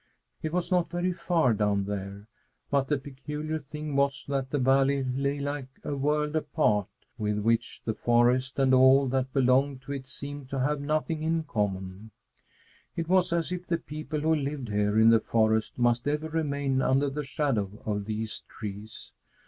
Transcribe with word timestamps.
It 0.41 0.51
was 0.51 0.71
not 0.71 0.89
very 0.89 1.13
far 1.13 1.53
down 1.53 1.85
there, 1.85 2.27
but 2.71 2.87
the 2.87 2.97
peculiar 2.97 3.59
thing 3.59 3.95
was 3.95 4.25
that 4.29 4.49
the 4.49 4.57
valley 4.57 5.03
lay 5.03 5.39
like 5.39 5.69
a 5.83 5.95
world 5.95 6.35
apart, 6.35 6.87
with 7.19 7.37
which 7.37 7.83
the 7.85 7.93
forest 7.93 8.57
and 8.57 8.73
all 8.73 9.07
that 9.09 9.31
belonged 9.31 9.83
to 9.83 9.91
it 9.91 10.07
seemed 10.07 10.49
to 10.49 10.59
have 10.59 10.81
nothing 10.81 11.21
in 11.21 11.43
common. 11.43 12.09
It 12.95 13.07
was 13.09 13.31
as 13.31 13.51
if 13.51 13.67
the 13.67 13.77
people 13.77 14.21
who 14.21 14.33
lived 14.33 14.69
here 14.69 14.97
in 14.99 15.11
the 15.11 15.19
forest 15.19 15.77
must 15.77 16.07
ever 16.07 16.29
remain 16.29 16.81
under 16.81 17.07
the 17.11 17.23
shadow 17.23 17.83
of 17.85 18.05
these 18.05 18.41
trees. 18.49 19.11